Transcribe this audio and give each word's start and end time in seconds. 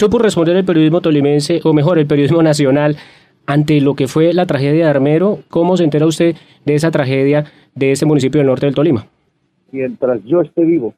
supo 0.00 0.18
responder 0.18 0.56
el 0.56 0.64
periodismo 0.64 1.02
tolimense, 1.02 1.60
o 1.62 1.74
mejor, 1.74 1.98
el 1.98 2.06
periodismo 2.06 2.42
nacional, 2.50 2.96
ante 3.46 3.80
lo 3.82 3.94
que 3.94 4.08
fue 4.08 4.32
la 4.32 4.46
tragedia 4.46 4.84
de 4.84 4.90
Armero? 4.90 5.40
¿Cómo 5.50 5.76
se 5.76 5.84
entera 5.84 6.06
usted 6.06 6.36
de 6.64 6.74
esa 6.74 6.90
tragedia 6.90 7.44
de 7.74 7.92
este 7.92 8.06
municipio 8.06 8.38
del 8.40 8.46
norte 8.46 8.64
del 8.64 8.74
Tolima? 8.74 9.06
Mientras 9.72 10.24
yo 10.24 10.40
esté 10.40 10.64
vivo, 10.64 10.94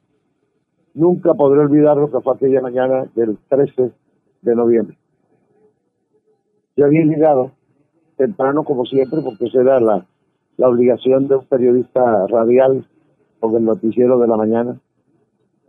nunca 0.95 1.35
podré 1.35 1.61
olvidar 1.61 1.97
lo 1.97 2.13
que 2.13 2.21
fue 2.21 2.35
aquella 2.35 2.61
mañana 2.61 3.07
del 3.17 3.37
13 3.49 3.91
de 4.43 4.55
noviembre. 4.55 4.97
Yo 6.77 6.87
había 6.87 7.05
llegado 7.05 7.51
temprano 8.17 8.63
como 8.63 8.87
siempre, 8.87 9.21
porque 9.21 9.47
esa 9.47 9.63
era 9.63 9.81
la, 9.81 10.07
la 10.59 10.69
obligación 10.69 11.27
de 11.27 11.37
un 11.37 11.45
periodista 11.47 12.27
radial 12.29 12.87
con 13.41 13.57
el 13.57 13.65
noticiero 13.65 14.21
de 14.21 14.29
la 14.29 14.37
mañana. 14.37 14.81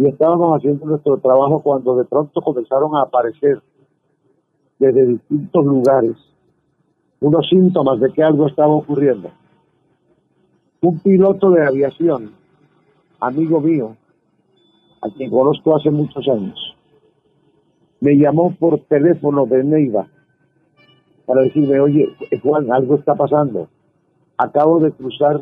Y 0.03 0.07
estábamos 0.09 0.57
haciendo 0.57 0.85
nuestro 0.85 1.17
trabajo 1.19 1.61
cuando 1.61 1.95
de 1.95 2.03
pronto 2.03 2.41
comenzaron 2.41 2.93
a 2.97 3.03
aparecer 3.03 3.61
desde 4.77 5.05
distintos 5.05 5.65
lugares 5.65 6.17
unos 7.21 7.47
síntomas 7.47 8.01
de 8.01 8.11
que 8.11 8.21
algo 8.21 8.47
estaba 8.47 8.73
ocurriendo. 8.73 9.31
Un 10.81 10.99
piloto 10.99 11.51
de 11.51 11.65
aviación, 11.65 12.31
amigo 13.21 13.61
mío, 13.61 13.95
a 15.01 15.07
quien 15.15 15.31
conozco 15.31 15.73
hace 15.77 15.89
muchos 15.89 16.27
años, 16.27 16.75
me 18.01 18.17
llamó 18.17 18.53
por 18.59 18.81
teléfono 18.81 19.45
de 19.45 19.63
Neiva 19.63 20.05
para 21.25 21.43
decirme, 21.43 21.79
oye, 21.79 22.09
Juan, 22.43 22.73
algo 22.73 22.95
está 22.95 23.15
pasando. 23.15 23.69
Acabo 24.37 24.81
de 24.81 24.91
cruzar 24.91 25.39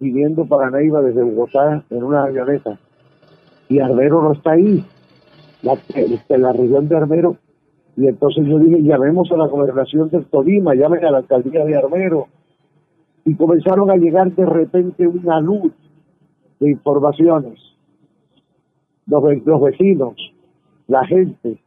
pidiendo 0.00 0.46
para 0.46 0.68
Neiva 0.68 1.00
desde 1.00 1.22
Bogotá 1.22 1.84
en 1.90 2.02
una 2.02 2.24
avioneta 2.24 2.80
y 3.68 3.80
Armero 3.80 4.22
no 4.22 4.32
está 4.32 4.52
ahí, 4.52 4.84
la, 5.62 5.76
en 5.94 6.42
la 6.42 6.52
región 6.52 6.88
de 6.88 6.96
Armero. 6.96 7.36
Y 7.96 8.06
entonces 8.06 8.46
yo 8.46 8.58
dije, 8.58 8.82
llamemos 8.82 9.30
a 9.32 9.36
la 9.36 9.46
gobernación 9.46 10.10
del 10.10 10.26
Tolima, 10.26 10.74
llamen 10.74 11.04
a 11.04 11.10
la 11.10 11.18
alcaldía 11.18 11.64
de 11.64 11.76
Armero. 11.76 12.28
Y 13.24 13.34
comenzaron 13.34 13.90
a 13.90 13.96
llegar 13.96 14.30
de 14.32 14.46
repente 14.46 15.06
una 15.06 15.40
luz 15.40 15.72
de 16.60 16.70
informaciones. 16.70 17.58
Los, 19.06 19.22
los 19.44 19.60
vecinos, 19.62 20.14
la 20.86 21.04
gente, 21.06 21.58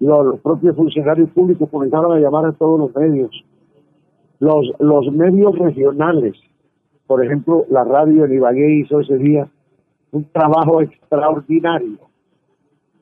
los, 0.00 0.40
propios 0.40 0.76
funcionarios 0.76 1.30
públicos 1.30 1.68
comenzaron 1.70 2.12
a 2.12 2.20
llamar 2.20 2.46
a 2.46 2.52
todos 2.52 2.78
los 2.78 2.94
medios. 2.94 3.30
Los, 4.38 4.72
los 4.78 5.12
medios 5.12 5.58
regionales, 5.58 6.34
por 7.06 7.24
ejemplo, 7.24 7.64
la 7.70 7.84
radio 7.84 8.24
en 8.24 8.34
Ibagué 8.34 8.80
hizo 8.80 9.00
ese 9.00 9.16
día 9.18 9.48
un 10.16 10.24
trabajo 10.24 10.80
extraordinario 10.80 11.98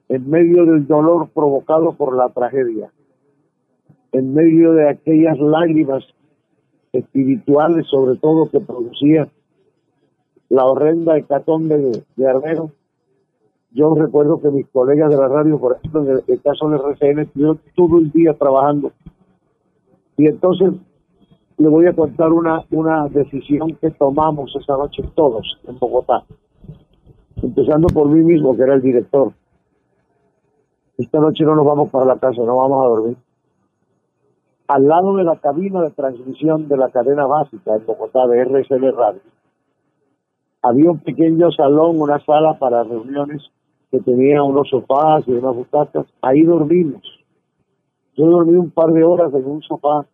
en 0.08 0.28
medio 0.28 0.64
del 0.66 0.86
dolor 0.86 1.28
provocado 1.28 1.92
por 1.92 2.16
la 2.16 2.28
tragedia, 2.28 2.90
en 4.12 4.34
medio 4.34 4.72
de 4.72 4.88
aquellas 4.88 5.38
lágrimas 5.38 6.04
espirituales, 6.92 7.86
sobre 7.86 8.16
todo 8.18 8.50
que 8.50 8.60
producía 8.60 9.28
la 10.48 10.64
horrenda 10.64 11.16
hecatombe 11.16 11.78
de, 11.78 12.04
de 12.16 12.28
Armero, 12.28 12.70
yo 13.70 13.94
recuerdo 13.94 14.40
que 14.40 14.50
mis 14.50 14.68
colegas 14.68 15.10
de 15.10 15.16
la 15.16 15.28
radio, 15.28 15.58
por 15.58 15.76
ejemplo, 15.76 16.02
en 16.02 16.22
el, 16.26 16.42
caso 16.42 16.68
del 16.68 16.80
RCN, 16.80 17.20
estuvieron 17.20 17.60
todo 17.74 17.98
el 17.98 18.10
día 18.12 18.32
trabajando. 18.34 18.92
Y 20.16 20.26
entonces 20.26 20.74
le 21.58 21.68
voy 21.68 21.86
a 21.86 21.92
contar 21.92 22.32
una, 22.32 22.64
una 22.70 23.08
decisión 23.08 23.76
que 23.80 23.90
tomamos 23.90 24.54
esa 24.60 24.76
noche 24.76 25.02
todos 25.14 25.58
en 25.66 25.76
Bogotá, 25.78 26.24
empezando 27.44 27.88
por 27.88 28.08
mí 28.08 28.22
mismo, 28.22 28.56
que 28.56 28.62
era 28.62 28.74
el 28.74 28.82
director. 28.82 29.32
Esta 30.96 31.18
noche 31.18 31.44
no 31.44 31.54
nos 31.54 31.66
vamos 31.66 31.90
para 31.90 32.04
la 32.04 32.18
casa, 32.18 32.42
no 32.42 32.56
vamos 32.56 32.84
a 32.84 32.88
dormir. 32.88 33.16
Al 34.68 34.88
lado 34.88 35.16
de 35.16 35.24
la 35.24 35.36
cabina 35.36 35.82
de 35.82 35.90
transmisión 35.90 36.68
de 36.68 36.76
la 36.76 36.90
cadena 36.90 37.26
básica 37.26 37.76
en 37.76 37.84
Bogotá 37.84 38.26
de 38.26 38.40
RCN 38.40 38.96
Radio, 38.96 39.20
había 40.62 40.90
un 40.90 40.98
pequeño 41.00 41.50
salón, 41.52 42.00
una 42.00 42.18
sala 42.24 42.58
para 42.58 42.84
reuniones 42.84 43.42
que 43.90 44.00
tenía 44.00 44.42
unos 44.42 44.70
sofás 44.70 45.28
y 45.28 45.32
unas 45.32 45.54
butacas. 45.54 46.06
Ahí 46.22 46.42
dormimos. 46.42 47.02
Yo 48.16 48.26
dormí 48.26 48.56
un 48.56 48.70
par 48.70 48.90
de 48.92 49.04
horas 49.04 49.34
en 49.34 49.44
un 49.44 49.60
sofá, 49.62 50.06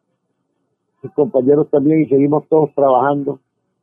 mis 1.02 1.12
compañeros 1.12 1.68
también, 1.70 2.02
y 2.02 2.06
seguimos 2.06 2.48
todos 2.48 2.74
trabajando, 2.74 3.38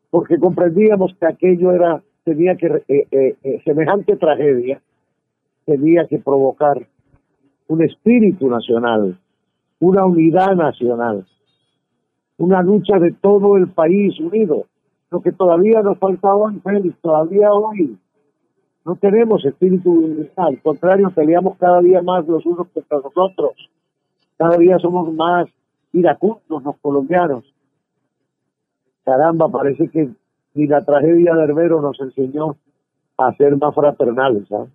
porque 0.09 0.37
comprendíamos 0.37 1.13
que 1.19 1.25
aquello 1.25 1.71
era, 1.71 2.03
tenía 2.27 2.57
que, 2.57 2.67
eh, 2.89 3.07
eh, 3.09 3.35
eh, 3.41 3.61
semejante 3.63 4.17
tragedia, 4.17 4.81
tenía 5.65 6.05
que 6.07 6.19
provocar 6.19 6.85
un 7.69 7.81
espíritu 7.81 8.49
nacional, 8.49 9.17
una 9.79 10.05
unidad 10.05 10.53
nacional, 10.53 11.25
una 12.37 12.61
lucha 12.61 12.99
de 12.99 13.13
todo 13.13 13.55
el 13.55 13.69
país 13.69 14.19
unido. 14.19 14.65
Lo 15.09 15.21
que 15.21 15.31
todavía 15.31 15.81
nos 15.81 15.97
faltaba 15.99 16.51
en 16.51 16.61
Félix, 16.61 16.97
todavía 16.99 17.49
hoy 17.53 17.97
no 18.83 18.97
tenemos 18.97 19.45
espíritu 19.45 19.89
universal, 19.89 20.47
al 20.47 20.61
contrario, 20.61 21.09
peleamos 21.11 21.57
cada 21.57 21.79
día 21.79 22.01
más 22.01 22.27
los 22.27 22.45
unos 22.45 22.67
contra 22.73 22.97
los 22.97 23.13
otros. 23.15 23.53
Cada 24.35 24.57
día 24.57 24.77
somos 24.79 25.13
más 25.13 25.47
iracundos 25.93 26.61
los 26.61 26.75
colombianos. 26.81 27.45
Caramba, 29.05 29.47
parece 29.47 29.87
que 29.87 30.09
ni 30.53 30.67
la 30.67 30.83
tragedia 30.83 31.33
de 31.35 31.43
Herbero 31.43 31.81
nos 31.81 31.99
enseñó 31.99 32.57
a 33.17 33.33
ser 33.35 33.57
más 33.57 33.73
fraternales. 33.73 34.47
¿sabes? 34.47 34.69